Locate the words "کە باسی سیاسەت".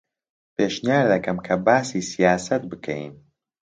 1.45-2.63